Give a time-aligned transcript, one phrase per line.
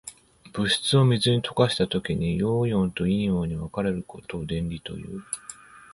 [0.53, 5.21] 物質を水に溶かしたときに、陽イオンと陰イオンに分かれることを電離という。